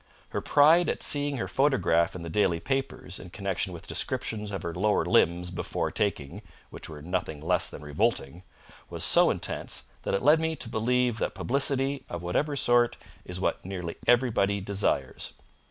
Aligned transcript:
Her 0.29 0.41
pride 0.41 0.89
at 0.89 1.03
seeing 1.03 1.37
her 1.37 1.47
photograph 1.47 2.15
in 2.15 2.23
the 2.23 2.27
daily 2.31 2.59
papers 2.59 3.19
in 3.19 3.29
connection 3.29 3.71
with 3.71 3.85
descriptions 3.87 4.49
of 4.51 4.63
her 4.63 4.73
lower 4.73 5.05
limbs 5.05 5.51
before 5.51 5.91
taking, 5.91 6.41
which 6.71 6.89
were 6.89 7.03
nothing 7.03 7.39
less 7.39 7.67
than 7.69 7.83
revolting, 7.83 8.41
was 8.89 9.03
so 9.03 9.29
intense 9.29 9.83
that 10.01 10.15
it 10.15 10.23
led 10.23 10.39
me 10.39 10.55
to 10.55 10.67
believe 10.69 11.19
that 11.19 11.35
publicity, 11.35 12.03
of 12.09 12.23
whatever 12.23 12.55
sort, 12.55 12.97
is 13.25 13.39
what 13.39 13.63
nearly 13.63 13.95
everybody 14.07 14.59
desires. 14.59 15.33